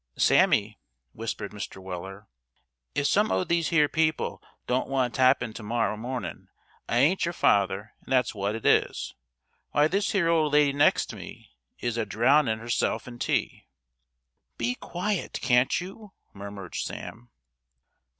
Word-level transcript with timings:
"Sammy," 0.17 0.79
whispered 1.13 1.51
Mr. 1.51 1.77
Weller, 1.79 2.27
"if 2.95 3.05
some 3.05 3.31
o' 3.31 3.43
these 3.43 3.67
here 3.69 3.87
people 3.87 4.41
don't 4.65 4.89
want 4.89 5.13
tappin' 5.13 5.53
to 5.53 5.61
morrow 5.61 5.95
mornin', 5.95 6.47
I 6.89 6.97
ain't 6.97 7.23
your 7.23 7.33
father, 7.35 7.93
and 8.01 8.11
that's 8.11 8.33
wot 8.33 8.55
it 8.55 8.65
is. 8.65 9.13
Why 9.73 9.87
this 9.87 10.11
here 10.11 10.27
old 10.27 10.53
lady 10.53 10.73
next 10.73 11.13
me 11.13 11.51
is 11.77 11.97
a 11.97 12.05
drown 12.07 12.47
in' 12.47 12.57
herself 12.57 13.07
in 13.07 13.19
tea." 13.19 13.67
"Be 14.57 14.73
quiet, 14.73 15.37
can't 15.39 15.79
you?" 15.79 16.13
murmured 16.33 16.73
Sam. 16.73 17.29